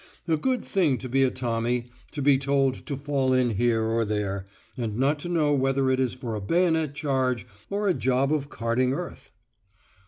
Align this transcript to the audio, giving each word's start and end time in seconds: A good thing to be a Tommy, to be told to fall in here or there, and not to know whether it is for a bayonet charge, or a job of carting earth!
A 0.27 0.35
good 0.35 0.65
thing 0.65 0.97
to 0.97 1.07
be 1.07 1.21
a 1.21 1.29
Tommy, 1.29 1.91
to 2.11 2.23
be 2.23 2.39
told 2.39 2.87
to 2.87 2.97
fall 2.97 3.33
in 3.33 3.51
here 3.51 3.83
or 3.83 4.03
there, 4.03 4.45
and 4.75 4.97
not 4.97 5.19
to 5.19 5.29
know 5.29 5.53
whether 5.53 5.91
it 5.91 5.99
is 5.99 6.13
for 6.15 6.33
a 6.33 6.41
bayonet 6.41 6.95
charge, 6.95 7.45
or 7.69 7.87
a 7.87 7.93
job 7.93 8.33
of 8.33 8.49
carting 8.49 8.93
earth! 8.93 9.29